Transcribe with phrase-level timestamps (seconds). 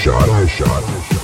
[0.00, 1.19] shot, I shot.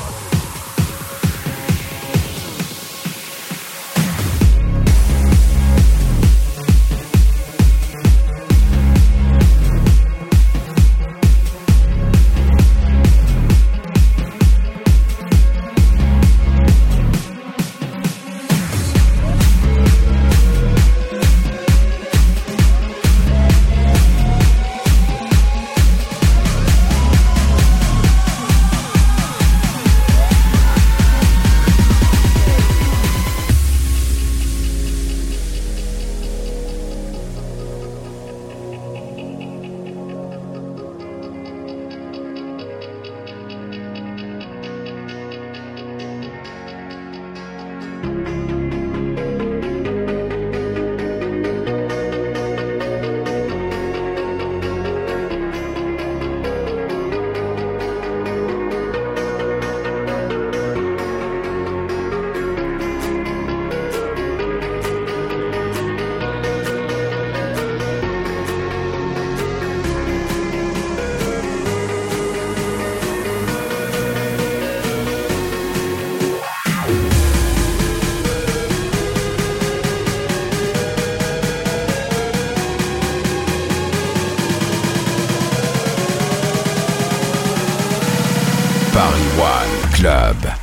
[88.96, 90.56] Paris One Club.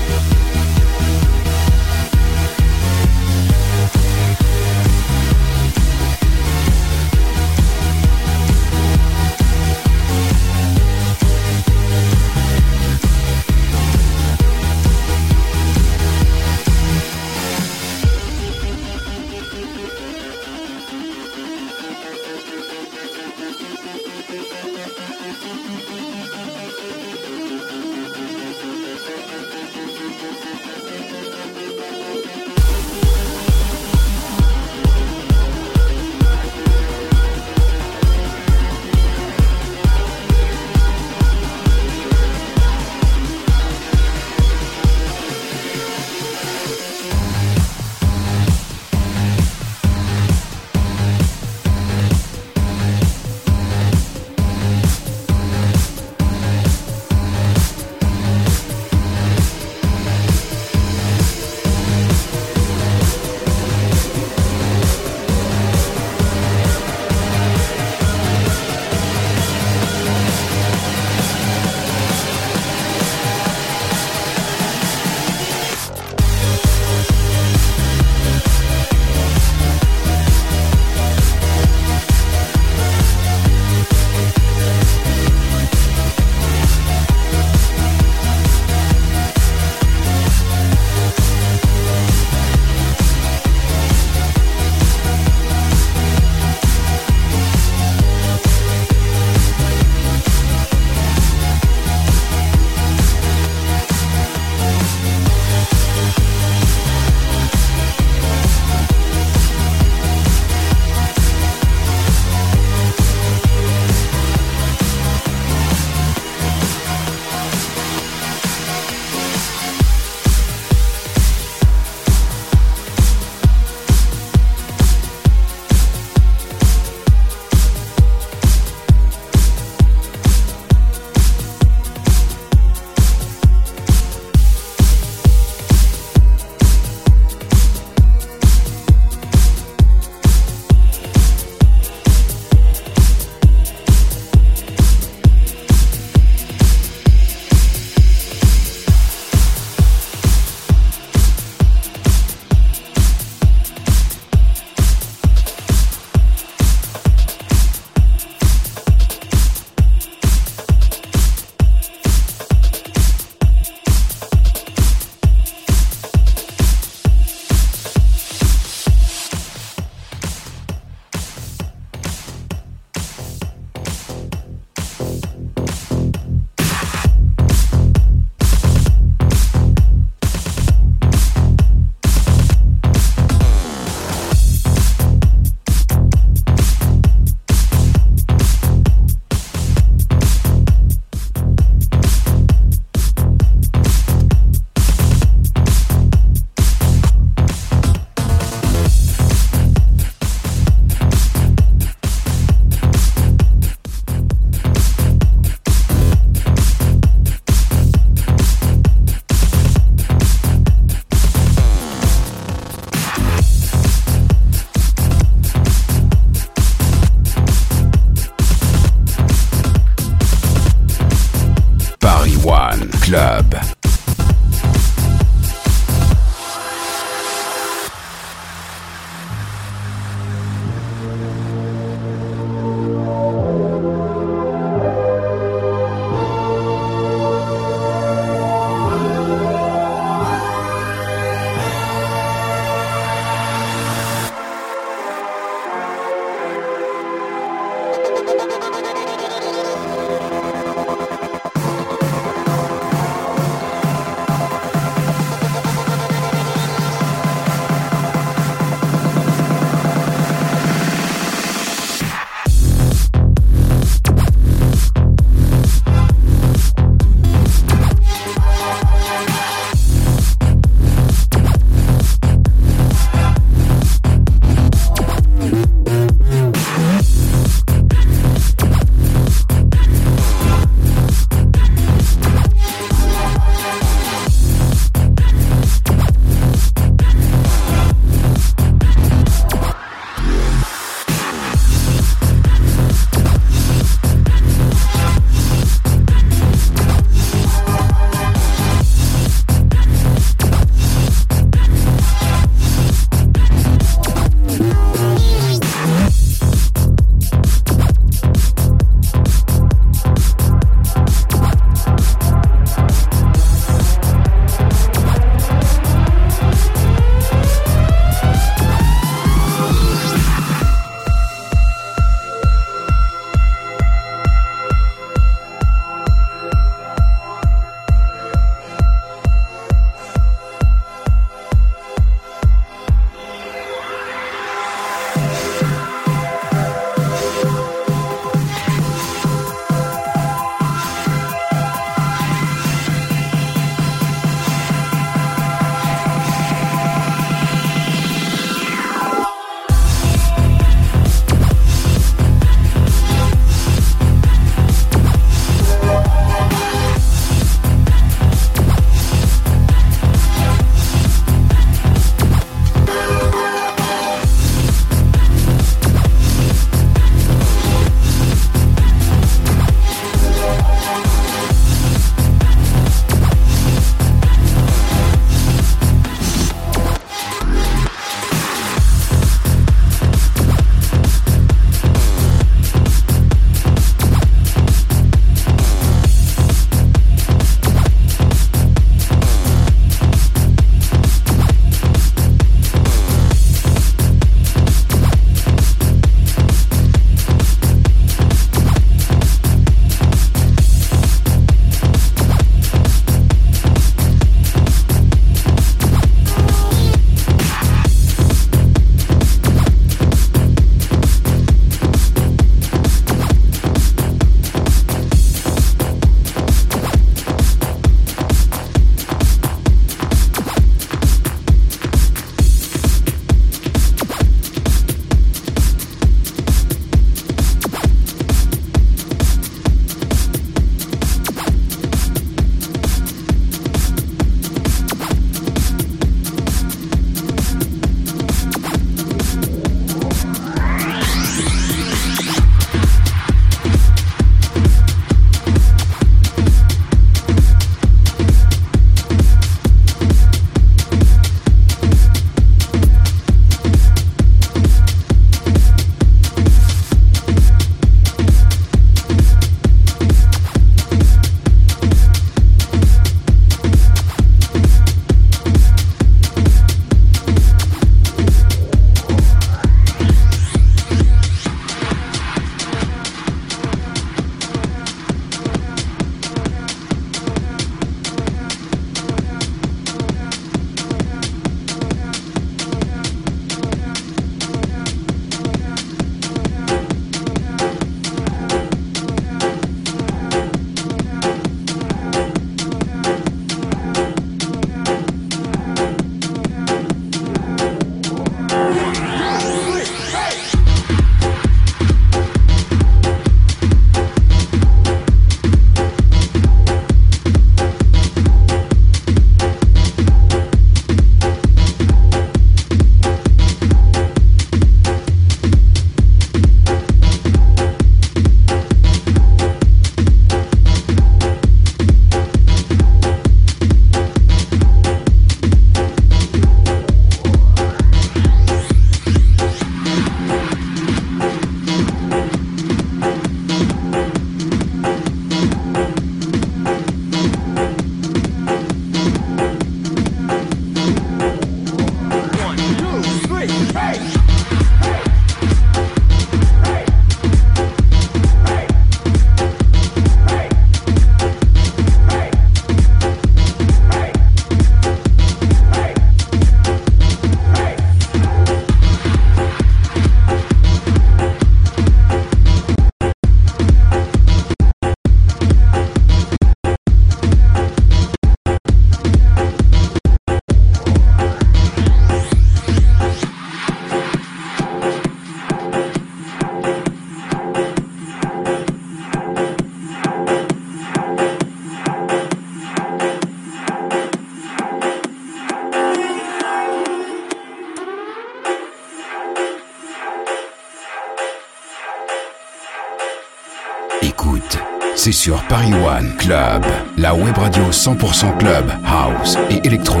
[596.24, 596.64] Club,
[596.96, 600.00] la web radio 100% club, house et électro.